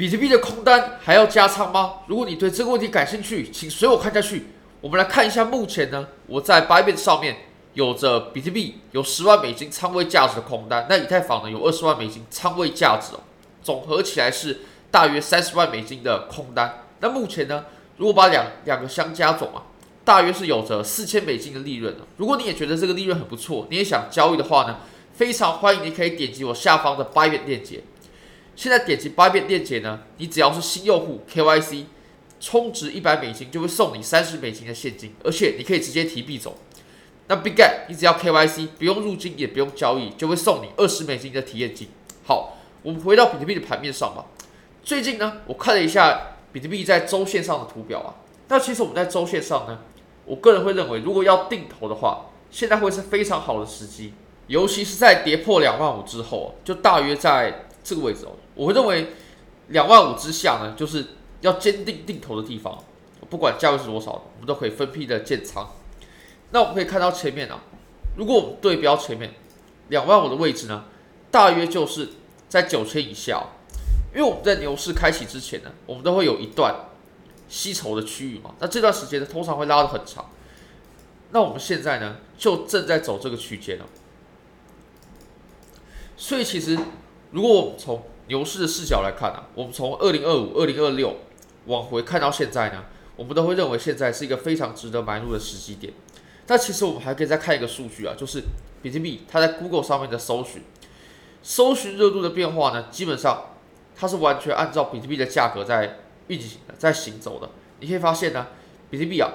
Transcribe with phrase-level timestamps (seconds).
[0.00, 1.96] 比特币的空单还要加仓吗？
[2.06, 4.46] 如果你对这个问题感兴趣，请随我看下去。
[4.80, 7.36] 我们来看一下，目前呢，我在 Bybit 上面
[7.74, 13.20] 有着比特币有十万美金仓位价值的空单，那以太坊呢有二十万美金仓位价值哦，
[13.62, 14.60] 总合起来是
[14.90, 16.82] 大约三十万美金的空单。
[17.00, 17.66] 那目前呢，
[17.98, 19.64] 如果把两两个相加总啊，
[20.02, 22.00] 大约是有着四千美金的利润的。
[22.16, 24.78] 如果你也觉得这个利润很不错，你也想交易的话呢，
[25.12, 27.82] 非常欢迎你可以点击我下方的 Bybit 链接。
[28.60, 31.84] 现在点击 Bybit 链接呢，你只要是新用户 KYC。
[32.38, 36.58] 充值一百美金就会送你三十美金的现金，而且你可以直接提币走。
[37.28, 41.88] 那 Big Get 你只要 KYC，不用入金也不用交易，就会送你二十美金的体验金。
[42.26, 44.26] 好，我们回到比特币的盘面上吧。
[44.82, 48.20] 最近呢，我看了一下比特币在周线上的图表啊。
[48.48, 49.78] 那其实我们在周线上呢，
[50.26, 54.12] 我个人会认为，如果要定投的话，现在会是非常好的时机，
[54.48, 58.32] 尤其是在跌破两万五之后，就大约在这个位置哦。
[58.54, 59.12] 我会认为
[59.68, 61.04] 两万五之下呢，就是。
[61.40, 62.84] 要坚定定投的地方，
[63.30, 65.70] 不管价位是多少，我们都可以分批的建仓。
[66.50, 67.62] 那我们可以看到前面啊，
[68.14, 69.32] 如果我们对标前面
[69.88, 70.84] 两万五的位置呢，
[71.30, 72.10] 大约就是
[72.46, 73.42] 在九千以下。
[74.14, 76.74] 因为我们在牛市开启之前呢，我们都会有一段
[77.48, 78.54] 吸筹的区域嘛。
[78.58, 80.28] 那这段时间呢，通常会拉得很长。
[81.30, 83.86] 那我们现在呢，就正在走这个区间了。
[86.18, 86.78] 所以其实，
[87.32, 91.16] 如果我们从牛市的视角来看啊，我们从二零二五、二零二六。
[91.66, 92.84] 往回看到现在呢，
[93.16, 95.92] 我们都会认为现在是一个非常值得买入的时机点。
[96.46, 98.42] 但其实我们还可以再看一个数据啊，就是
[98.82, 100.62] 比特币它在 Google 上面的搜寻，
[101.42, 103.56] 搜寻热度的变化呢，基本上
[103.94, 107.50] 它是完全按照比特币的价格在运行的，在行走的。
[107.80, 108.46] 你可以发现呢，
[108.88, 109.30] 比特币啊，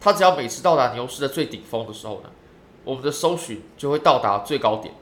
[0.00, 2.30] 它只要每次到达牛市的最顶峰的时候呢，
[2.82, 4.92] 我们的搜寻就会到达最高点。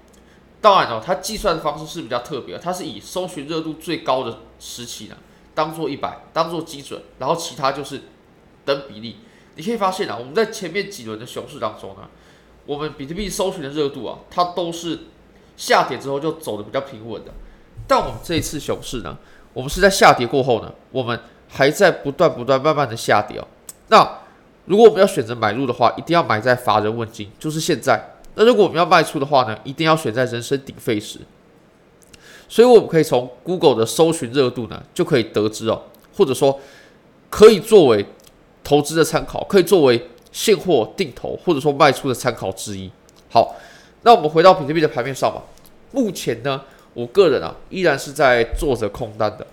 [0.67, 5.15] 当然了，它计算的方式是比较特别，它是以搜寻热度最高的时期呢。
[5.55, 8.03] 当做一百，当做基准，然后其他就是
[8.65, 9.19] 等比例。
[9.55, 12.09] 你可以发现啊，我们在前面几轮的熊市当中呢，
[12.67, 14.99] 我们比特币搜寻的热度啊，它都是
[15.57, 17.31] 下跌之后就走的比较平稳的。
[17.87, 19.17] 但我们这一次熊市呢，
[19.53, 23.47] 我们是在下跌过后呢，我们还在不断不断慢慢的下跌哦。
[23.87, 24.19] 那
[24.65, 28.16] 如果我们要选择买入的话，一定要买在乏人问津，就是现在。
[28.37, 31.19] 那如果我们要卖出的话呢，一定要选在人声鼎沸时。
[32.49, 35.83] 所以我们可以从 Google 的搜寻热度呢，就可以得知哦，
[36.17, 36.61] 或者说
[37.29, 38.07] 可以作为
[38.63, 42.89] 投资的参考，可以作为现货定投或者说卖出的参考之一。
[43.29, 43.57] 好，
[44.03, 45.43] 那我们回到比特币的盘面上吧。
[45.91, 46.63] 目前呢，
[46.95, 49.45] 我个人啊依然是在做着空单的。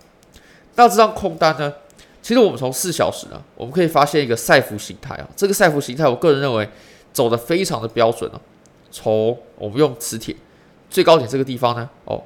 [0.76, 1.74] 那这张空单呢，
[2.22, 5.28] 其实我们从四小时呢，我们可以发现一个赛弗形态啊。
[5.36, 6.70] 这个赛弗形态，我个人认为
[7.12, 8.40] 走得非常的标准啊。
[8.94, 10.36] 从我们用磁铁
[10.90, 12.24] 最高点这个地方呢，哦。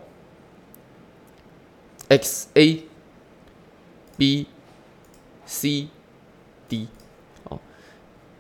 [2.10, 2.84] X A
[4.16, 4.48] B
[5.46, 5.90] C
[6.70, 6.88] D
[7.44, 7.60] 哦，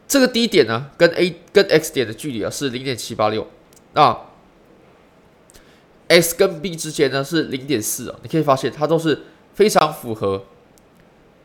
[0.08, 3.46] 这个低点呢，跟 A 跟 X 点的距离啊是零点七八六，
[3.94, 4.18] 那
[6.08, 9.24] X 跟 B 之间呢是零点四啊，你可以发现它都是
[9.54, 10.46] 非常符合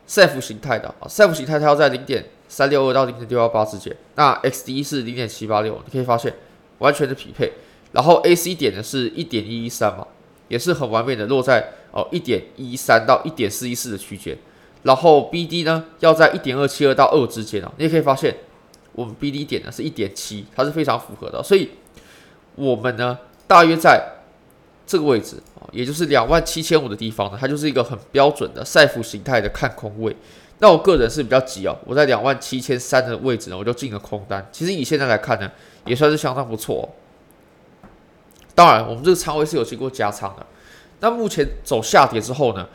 [0.07, 6.33] 赛弗形态的啊，赛弗形态它要在零点三六二到零点六幺八之间，那 X D 是零点七八六，你可以发现
[6.83, 7.51] 完全的匹配，
[7.93, 10.05] 然后 A C 点呢是一点一一三嘛。
[10.49, 14.37] 也是很完美的落在哦一点一三到一点四一四的区间，
[14.83, 18.35] 然后 BD 呢要在一点二七二到二之间哦，你也可以发现
[18.91, 21.71] 我们 BD 点呢是一点七，它是非常符合的，所以
[22.55, 23.17] 我们呢
[23.47, 24.03] 大约在
[24.85, 30.15] 这个位置啊，也就是两万七千五的地方呢，它就是一个很标准的赛弗形态的看空位。
[30.59, 34.47] 那我个人是比较急哦，我在两万七千三的位置呢，我就进了空单。
[34.51, 35.51] 其实以现在来看呢，
[35.85, 36.85] 也算是相当不错哦。
[38.55, 40.45] 当然，我们这个仓位是有经过加仓的。
[40.99, 42.69] 那目前走下跌之后呢，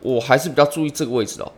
[0.00, 1.50] 我还是比较注意这个位置哦。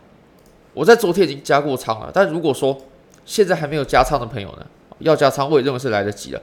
[0.73, 2.79] 我在昨天已经加过仓了，但如果说
[3.25, 4.65] 现在还没有加仓的朋友呢，
[4.99, 6.41] 要加仓我也认为是来得及了。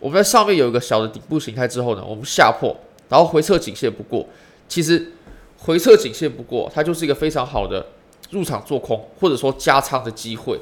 [0.00, 2.76] 我们在上面有一个小的顶部形态之后呢，我们下破，
[3.08, 4.26] 然后回撤颈线不过，
[4.68, 5.12] 其实
[5.58, 7.86] 回撤颈线不过，它就是一个非常好的
[8.30, 10.60] 入场做空或者说加仓的机会。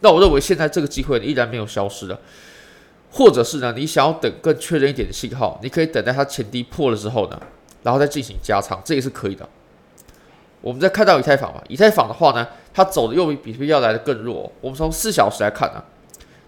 [0.00, 2.18] 那我认为现在这个机会依然没有消失的。
[3.16, 7.40] 或者是呢，你想要等更确认一点的信号，你可以等待它前低破了之后呢，
[7.84, 9.48] 然后再进行加仓，这也是可以的。
[10.60, 14.50] 我们再看到以太坊吧，以太坊的话呢，它走的又比比特币要来的更弱。
[14.60, 15.84] 我们从四小时来看呢，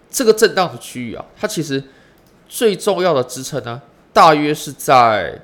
[0.09, 1.83] 这个震荡的区域啊，它其实
[2.47, 3.81] 最重要的支撑呢，
[4.13, 5.41] 大约是在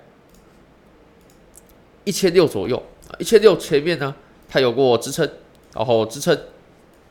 [2.03, 2.81] 一千六左右。
[3.19, 4.15] 一千六前面呢，
[4.49, 5.29] 它有过支撑，
[5.75, 6.35] 然后支撑，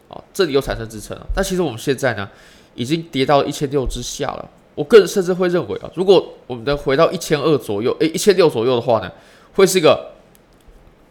[0.09, 1.27] 啊，这里又产生支撑了。
[1.35, 2.29] 但其实我们现在呢，
[2.75, 4.51] 已经跌到一千六之下了。
[4.75, 9.13] 我个人甚至会认为啊，如果我们能回到一千二左右，诶，一千六左右的话呢，
[9.55, 10.13] 会是一个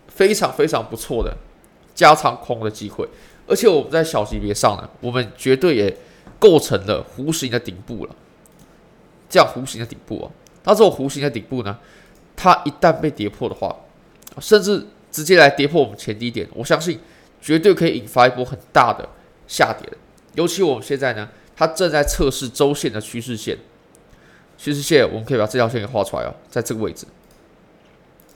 [0.08, 1.34] 非常非常不错的
[1.94, 3.08] 加长空的机会，
[3.48, 5.98] 而且我们在小级别上呢，我们绝对也
[6.42, 8.16] 构成了弧形的顶部了。
[9.30, 10.28] 这样弧形的顶部啊，
[10.66, 11.78] 那这种弧形的顶部呢，
[12.36, 13.74] 它一旦被跌破的话，
[14.40, 17.00] 甚至直接来跌破我们前低点，我相信
[17.40, 19.08] 绝对可以引发一波很大的
[19.48, 19.88] 下跌。
[20.34, 23.58] 尤其我们现在呢，它正在测试周线的趋势线，
[24.58, 27.06] 趋势线我们可以把这条线给画出来哦，在这个位置。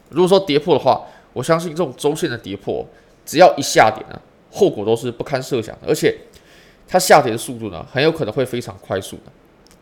[0.09, 2.87] 如果说跌破的话，我相信这种周线的跌破，
[3.25, 6.17] 只要一下跌呢，后果都是不堪设想的，而且
[6.87, 9.31] 它下跌的速度呢，很有可能会非常快速的。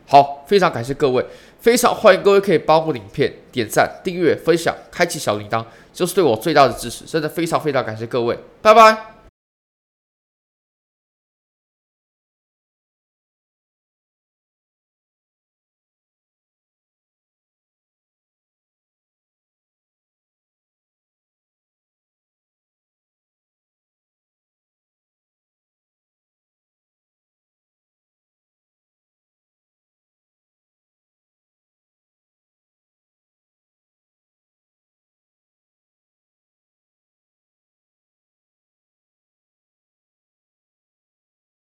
[0.06, 1.26] 好，非常感谢各位，
[1.60, 5.64] 非常欢迎各位可以帮我影片点赞、订阅、分享、开启小铃铛，
[5.94, 9.13] 就是对我最大的支持，真的非常非常感谢各位，拜拜。